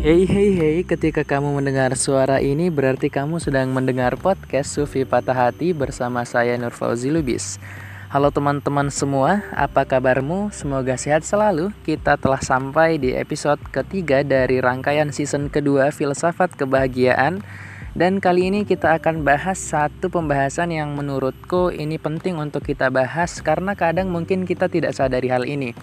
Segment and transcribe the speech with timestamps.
[0.00, 5.36] Hey hey hey, ketika kamu mendengar suara ini berarti kamu sedang mendengar podcast Sufi Patah
[5.36, 7.60] Hati bersama saya Nur Fauzi Lubis.
[8.08, 10.56] Halo teman-teman semua, apa kabarmu?
[10.56, 11.76] Semoga sehat selalu.
[11.84, 17.44] Kita telah sampai di episode ketiga dari rangkaian season kedua Filsafat Kebahagiaan.
[17.92, 23.36] Dan kali ini kita akan bahas satu pembahasan yang menurutku ini penting untuk kita bahas
[23.44, 25.76] karena kadang mungkin kita tidak sadari hal ini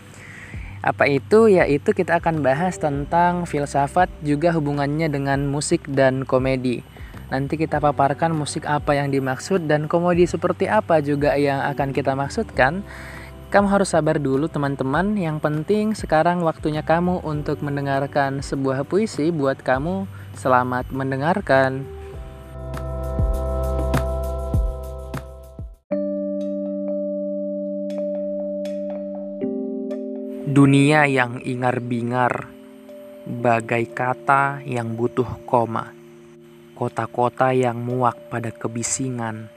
[0.81, 1.49] apa itu?
[1.49, 6.85] Yaitu kita akan bahas tentang filsafat juga hubungannya dengan musik dan komedi.
[7.27, 12.16] Nanti kita paparkan musik apa yang dimaksud dan komedi seperti apa juga yang akan kita
[12.16, 12.88] maksudkan.
[13.48, 15.16] Kamu harus sabar dulu teman-teman.
[15.16, 20.07] Yang penting sekarang waktunya kamu untuk mendengarkan sebuah puisi buat kamu.
[20.35, 21.84] Selamat mendengarkan.
[30.48, 32.48] Dunia yang ingar-bingar,
[33.27, 35.91] bagai kata yang butuh koma,
[36.71, 39.51] kota-kota yang muak pada kebisingan,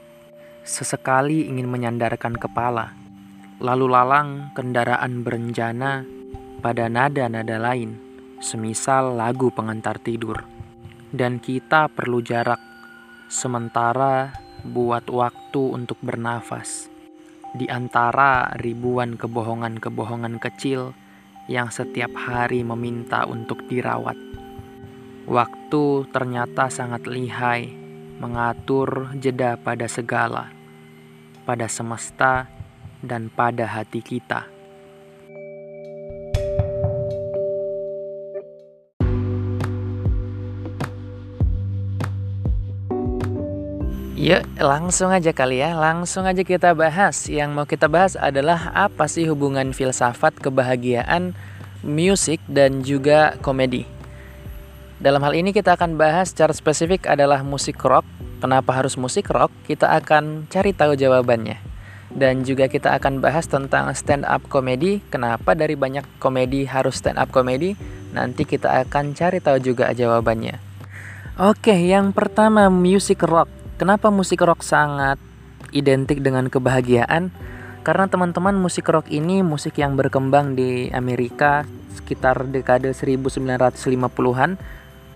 [0.67, 2.91] sesekali ingin menyandarkan kepala,
[3.63, 6.03] lalu lalang kendaraan berencana
[6.59, 7.95] pada nada-nada lain,
[8.43, 10.43] semisal lagu pengantar tidur.
[11.07, 12.59] Dan kita perlu jarak,
[13.31, 14.35] sementara
[14.67, 16.90] buat waktu untuk bernafas
[17.51, 20.95] di antara ribuan kebohongan-kebohongan kecil
[21.51, 24.15] yang setiap hari meminta untuk dirawat.
[25.27, 27.71] Waktu ternyata sangat lihai
[28.21, 30.53] mengatur jeda pada segala,
[31.43, 32.47] pada semesta,
[33.01, 34.60] dan pada hati kita.
[44.21, 45.73] Yuk langsung aja kali ya.
[45.73, 47.25] Langsung aja kita bahas.
[47.25, 51.33] Yang mau kita bahas adalah Apa sih hubungan filsafat, kebahagiaan,
[51.81, 53.89] musik, dan juga komedi.
[55.01, 58.05] Dalam hal ini kita akan bahas secara spesifik adalah musik rock.
[58.37, 59.49] Kenapa harus musik rock?
[59.65, 61.57] Kita akan cari tahu jawabannya.
[62.13, 65.01] Dan juga kita akan bahas tentang stand up komedi.
[65.09, 67.73] Kenapa dari banyak komedi harus stand up komedi?
[68.13, 70.61] Nanti kita akan cari tahu juga jawabannya.
[71.41, 75.17] Oke, yang pertama musik rock Kenapa musik rock sangat
[75.73, 77.33] identik dengan kebahagiaan?
[77.81, 81.65] Karena teman-teman musik rock ini musik yang berkembang di Amerika
[81.97, 84.61] sekitar dekade 1950-an.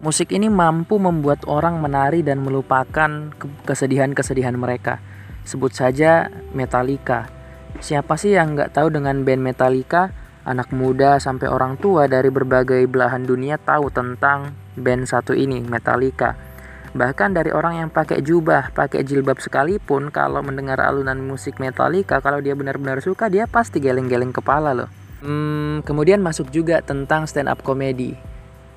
[0.02, 3.30] Musik ini mampu membuat orang menari dan melupakan
[3.70, 4.98] kesedihan-kesedihan mereka.
[5.46, 7.30] Sebut saja Metallica.
[7.78, 10.10] Siapa sih yang nggak tahu dengan band Metallica?
[10.42, 16.55] Anak muda sampai orang tua dari berbagai belahan dunia tahu tentang band satu ini, Metallica.
[16.96, 22.40] Bahkan dari orang yang pakai jubah, pakai jilbab sekalipun, kalau mendengar alunan musik Metallica, kalau
[22.40, 24.88] dia benar-benar suka, dia pasti geleng-geleng kepala loh.
[25.20, 28.16] Hmm, kemudian masuk juga tentang stand up komedi.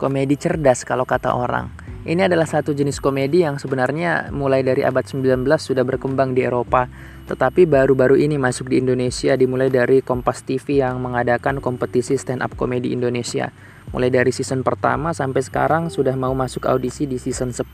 [0.02, 1.70] Komedi cerdas kalau kata orang.
[2.02, 6.90] Ini adalah satu jenis komedi yang sebenarnya mulai dari abad 19 sudah berkembang di Eropa,
[7.30, 12.58] tetapi baru-baru ini masuk di Indonesia dimulai dari Kompas TV yang mengadakan kompetisi stand up
[12.58, 13.54] komedi Indonesia.
[13.88, 17.64] Mulai dari season pertama sampai sekarang sudah mau masuk audisi di season 10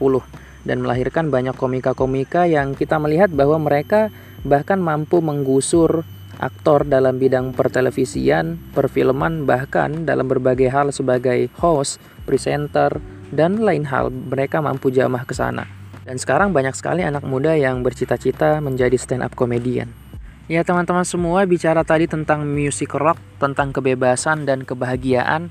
[0.63, 4.15] dan melahirkan banyak komika-komika yang kita melihat bahwa mereka
[4.47, 6.07] bahkan mampu menggusur
[6.39, 12.99] aktor dalam bidang pertelevisian, perfilman, bahkan dalam berbagai hal sebagai host, presenter,
[13.31, 15.67] dan lain hal mereka mampu jamah ke sana.
[16.05, 19.89] Dan sekarang banyak sekali anak muda yang bercita-cita menjadi stand up comedian.
[20.45, 25.49] Ya teman-teman semua bicara tadi tentang music rock, tentang kebebasan dan kebahagiaan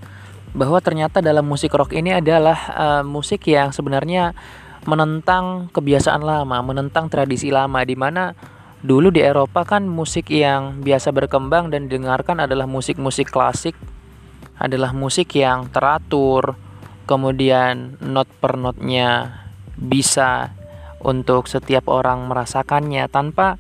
[0.54, 4.38] bahwa ternyata dalam musik rock ini adalah uh, musik yang sebenarnya
[4.86, 8.38] menentang kebiasaan lama, menentang tradisi lama di mana
[8.84, 13.74] dulu di Eropa kan musik yang biasa berkembang dan didengarkan adalah musik-musik klasik,
[14.60, 16.54] adalah musik yang teratur,
[17.10, 19.42] kemudian not per notnya
[19.74, 20.54] bisa
[21.02, 23.10] untuk setiap orang merasakannya.
[23.10, 23.58] Tanpa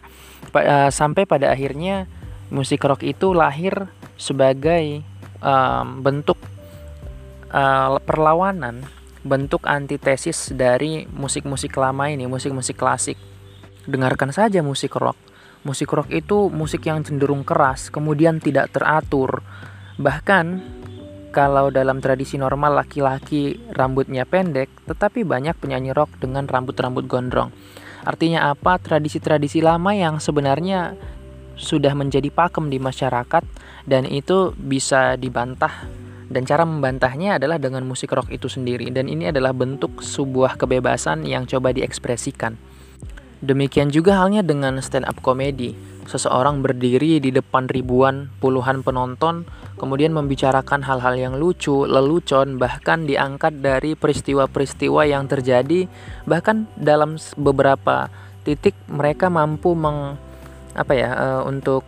[0.53, 2.05] uh, sampai pada akhirnya
[2.53, 3.89] musik rock itu lahir
[4.19, 5.01] sebagai
[5.41, 6.37] um, bentuk
[7.53, 8.83] uh, perlawanan
[9.23, 13.15] bentuk antitesis dari musik-musik lama ini, musik-musik klasik.
[13.87, 15.15] Dengarkan saja musik rock.
[15.63, 19.39] Musik rock itu musik yang cenderung keras, kemudian tidak teratur.
[19.95, 20.45] Bahkan
[21.31, 27.55] kalau dalam tradisi normal laki-laki rambutnya pendek, tetapi banyak penyanyi rock dengan rambut-rambut gondrong.
[28.03, 28.75] Artinya apa?
[28.75, 30.99] Tradisi-tradisi lama yang sebenarnya
[31.55, 33.43] sudah menjadi pakem di masyarakat
[33.87, 39.31] dan itu bisa dibantah dan cara membantahnya adalah dengan musik rock itu sendiri dan ini
[39.31, 42.55] adalah bentuk sebuah kebebasan yang coba diekspresikan.
[43.43, 45.75] Demikian juga halnya dengan stand up comedy.
[46.03, 49.47] seseorang berdiri di depan ribuan puluhan penonton
[49.79, 55.87] kemudian membicarakan hal-hal yang lucu, lelucon, bahkan diangkat dari peristiwa-peristiwa yang terjadi
[56.27, 58.11] bahkan dalam beberapa
[58.43, 60.19] titik mereka mampu meng
[60.75, 61.87] apa ya uh, untuk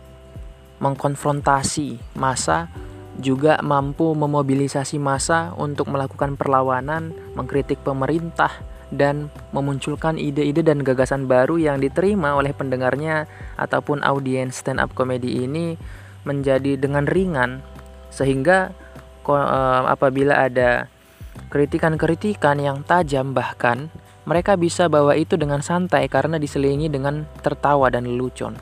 [0.80, 2.72] mengkonfrontasi masa
[3.20, 8.52] juga mampu memobilisasi masa untuk melakukan perlawanan, mengkritik pemerintah
[8.94, 13.26] dan memunculkan ide-ide dan gagasan baru yang diterima oleh pendengarnya
[13.58, 15.74] ataupun audiens stand up comedy ini
[16.22, 17.62] menjadi dengan ringan
[18.14, 18.70] sehingga
[19.26, 20.86] uh, apabila ada
[21.50, 23.90] kritikan-kritikan yang tajam bahkan
[24.26, 28.58] mereka bisa bawa itu dengan santai karena diselingi dengan tertawa dan lelucon.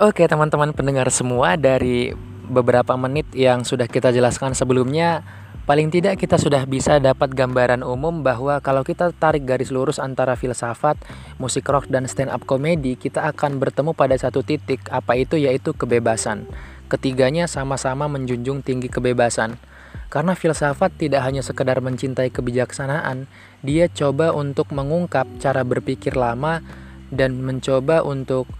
[0.00, 2.16] Oke teman-teman pendengar semua dari
[2.50, 5.22] beberapa menit yang sudah kita jelaskan sebelumnya
[5.70, 10.34] Paling tidak kita sudah bisa dapat gambaran umum bahwa kalau kita tarik garis lurus antara
[10.34, 10.98] filsafat,
[11.38, 15.70] musik rock dan stand up comedy, kita akan bertemu pada satu titik, apa itu yaitu
[15.70, 16.50] kebebasan.
[16.90, 19.62] Ketiganya sama-sama menjunjung tinggi kebebasan.
[20.10, 23.30] Karena filsafat tidak hanya sekedar mencintai kebijaksanaan,
[23.62, 26.66] dia coba untuk mengungkap cara berpikir lama
[27.14, 28.50] dan mencoba untuk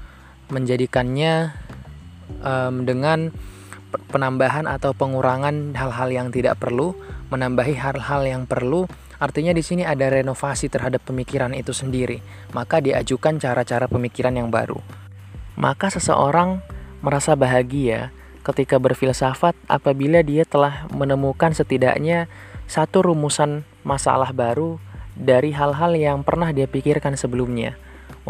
[0.46, 1.58] menjadikannya
[2.46, 3.34] um, dengan
[4.10, 6.94] penambahan atau pengurangan hal-hal yang tidak perlu,
[7.30, 8.86] menambahi hal-hal yang perlu.
[9.20, 12.24] Artinya di sini ada renovasi terhadap pemikiran itu sendiri.
[12.56, 14.80] Maka diajukan cara-cara pemikiran yang baru.
[15.60, 16.64] Maka seseorang
[17.04, 22.32] merasa bahagia ketika berfilsafat apabila dia telah menemukan setidaknya
[22.64, 24.80] satu rumusan masalah baru
[25.18, 27.76] dari hal-hal yang pernah dia pikirkan sebelumnya.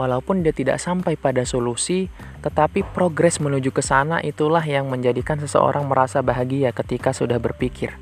[0.01, 2.09] Walaupun dia tidak sampai pada solusi,
[2.41, 7.93] tetapi progres menuju ke sana itulah yang menjadikan seseorang merasa bahagia ketika sudah berpikir.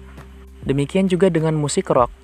[0.62, 2.14] Demikian juga dengan musik rock,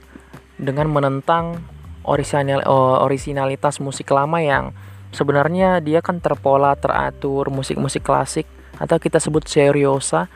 [0.63, 1.59] dengan menentang
[2.07, 2.63] orisinal,
[3.03, 4.71] orisinalitas musik lama yang
[5.11, 8.47] sebenarnya dia kan terpola, teratur, musik-musik klasik
[8.79, 10.31] atau kita sebut seriosa.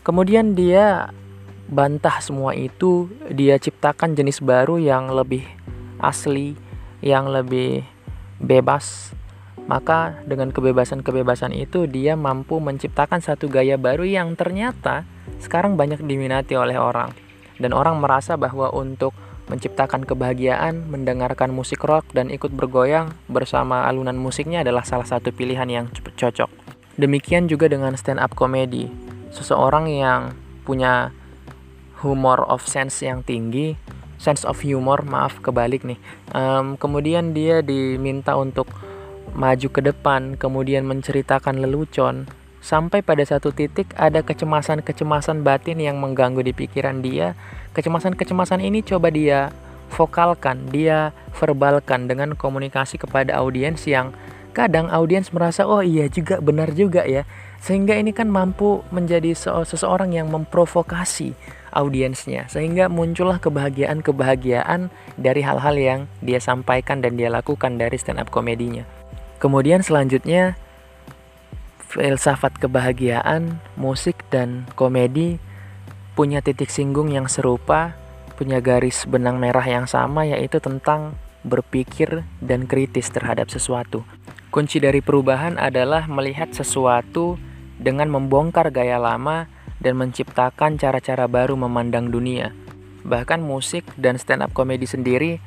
[0.00, 1.12] Kemudian dia
[1.68, 5.44] bantah semua itu, dia ciptakan jenis baru yang lebih
[6.00, 6.56] asli,
[7.04, 7.84] yang lebih
[8.42, 9.14] bebas.
[9.68, 15.04] Maka dengan kebebasan-kebebasan itu dia mampu menciptakan satu gaya baru yang ternyata
[15.44, 17.12] sekarang banyak diminati oleh orang.
[17.60, 19.12] Dan orang merasa bahwa untuk
[19.48, 25.68] menciptakan kebahagiaan, mendengarkan musik rock dan ikut bergoyang bersama alunan musiknya adalah salah satu pilihan
[25.68, 26.48] yang cocok.
[27.00, 28.88] Demikian juga dengan stand up comedy.
[29.32, 31.12] Seseorang yang punya
[32.04, 33.74] humor of sense yang tinggi,
[34.18, 35.98] sense of humor, maaf kebalik nih.
[36.34, 38.68] Um, kemudian dia diminta untuk
[39.32, 42.26] maju ke depan, kemudian menceritakan lelucon,
[42.58, 47.38] sampai pada satu titik ada kecemasan-kecemasan batin yang mengganggu di pikiran dia.
[47.72, 49.54] Kecemasan-kecemasan ini coba dia
[49.94, 54.12] vokalkan, dia verbalkan dengan komunikasi kepada audiens yang
[54.52, 57.22] kadang audiens merasa oh iya juga benar juga ya
[57.62, 59.30] sehingga ini kan mampu menjadi
[59.62, 61.38] seseorang yang memprovokasi
[61.72, 68.28] audiensnya sehingga muncullah kebahagiaan-kebahagiaan dari hal-hal yang dia sampaikan dan dia lakukan dari stand up
[68.32, 68.84] komedinya.
[69.38, 70.58] Kemudian selanjutnya
[71.88, 75.40] filsafat kebahagiaan, musik dan komedi
[76.18, 77.94] punya titik singgung yang serupa,
[78.34, 81.14] punya garis benang merah yang sama yaitu tentang
[81.46, 84.02] berpikir dan kritis terhadap sesuatu.
[84.50, 87.38] Kunci dari perubahan adalah melihat sesuatu
[87.78, 89.46] dengan membongkar gaya lama
[89.78, 92.54] dan menciptakan cara-cara baru memandang dunia.
[93.06, 95.38] Bahkan musik dan stand up comedy sendiri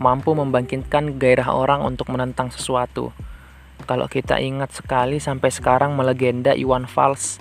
[0.00, 3.14] mampu membangkitkan gairah orang untuk menentang sesuatu.
[3.84, 7.40] Kalau kita ingat sekali sampai sekarang melegenda Iwan Fals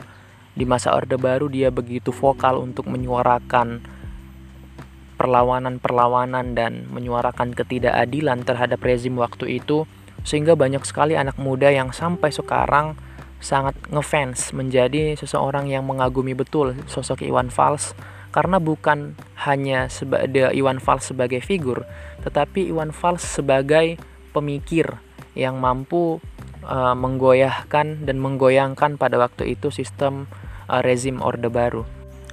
[0.56, 3.80] di masa Orde Baru dia begitu vokal untuk menyuarakan
[5.20, 9.84] perlawanan-perlawanan dan menyuarakan ketidakadilan terhadap rezim waktu itu
[10.24, 12.96] sehingga banyak sekali anak muda yang sampai sekarang
[13.40, 17.96] sangat ngefans menjadi seseorang yang mengagumi betul sosok Iwan Fals
[18.30, 19.18] karena bukan
[19.48, 21.88] hanya sebagai Iwan Fals sebagai figur
[22.22, 23.98] tetapi Iwan Fals sebagai
[24.36, 25.00] pemikir
[25.34, 26.20] yang mampu
[26.68, 30.28] uh, menggoyahkan dan menggoyangkan pada waktu itu sistem
[30.68, 31.88] uh, rezim Orde Baru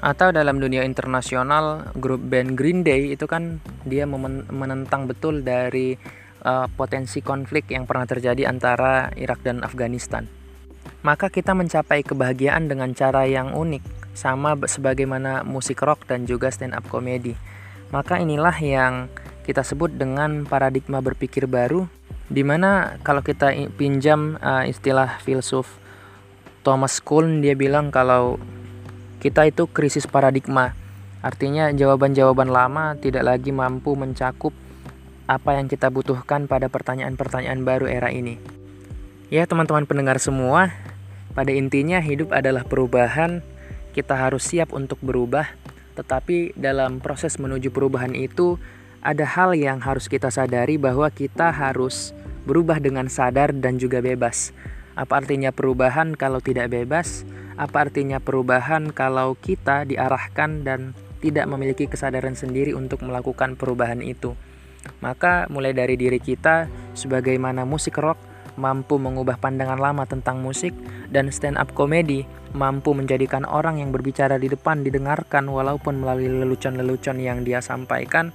[0.04, 5.96] atau dalam dunia internasional grup band Green Day itu kan dia menentang betul dari
[6.44, 10.36] uh, potensi konflik yang pernah terjadi antara Irak dan Afghanistan.
[11.06, 16.75] Maka kita mencapai kebahagiaan dengan cara yang unik, sama sebagaimana musik rock dan juga stand
[16.75, 17.38] up comedy.
[17.94, 19.06] Maka inilah yang
[19.46, 21.86] kita sebut dengan paradigma berpikir baru,
[22.26, 25.78] di mana kalau kita pinjam uh, istilah filsuf
[26.66, 28.42] Thomas Kuhn, dia bilang kalau
[29.22, 30.75] kita itu krisis paradigma.
[31.22, 34.50] Artinya jawaban-jawaban lama tidak lagi mampu mencakup
[35.30, 38.42] apa yang kita butuhkan pada pertanyaan-pertanyaan baru era ini.
[39.30, 40.70] Ya, teman-teman pendengar semua,
[41.37, 43.45] pada intinya hidup adalah perubahan.
[43.93, 45.52] Kita harus siap untuk berubah,
[45.97, 48.57] tetapi dalam proses menuju perubahan itu
[49.05, 52.16] ada hal yang harus kita sadari bahwa kita harus
[52.49, 54.57] berubah dengan sadar dan juga bebas.
[54.97, 57.28] Apa artinya perubahan kalau tidak bebas?
[57.57, 64.33] Apa artinya perubahan kalau kita diarahkan dan tidak memiliki kesadaran sendiri untuk melakukan perubahan itu?
[65.00, 70.72] Maka mulai dari diri kita sebagaimana musik rock mampu mengubah pandangan lama tentang musik
[71.12, 72.25] dan stand up comedy
[72.56, 78.32] mampu menjadikan orang yang berbicara di depan didengarkan walaupun melalui lelucon-lelucon yang dia sampaikan.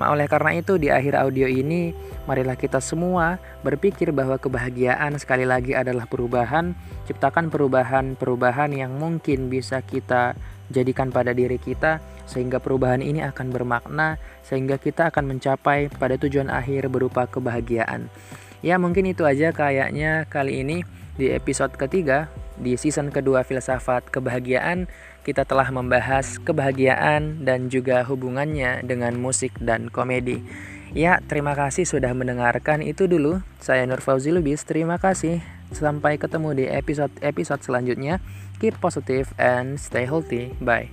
[0.00, 1.92] Nah, oleh karena itu di akhir audio ini
[2.26, 6.74] marilah kita semua berpikir bahwa kebahagiaan sekali lagi adalah perubahan,
[7.06, 10.34] ciptakan perubahan-perubahan yang mungkin bisa kita
[10.72, 16.48] jadikan pada diri kita sehingga perubahan ini akan bermakna sehingga kita akan mencapai pada tujuan
[16.48, 18.08] akhir berupa kebahagiaan.
[18.62, 20.86] Ya mungkin itu aja kayaknya kali ini
[21.18, 24.86] di episode ketiga di season kedua filsafat kebahagiaan
[25.22, 30.42] kita telah membahas kebahagiaan dan juga hubungannya dengan musik dan komedi.
[30.92, 33.40] Ya, terima kasih sudah mendengarkan itu dulu.
[33.64, 35.40] Saya Nur Fauzi Lubis, terima kasih.
[35.72, 38.20] Sampai ketemu di episode-episode selanjutnya.
[38.60, 40.52] Keep positive and stay healthy.
[40.60, 40.92] Bye.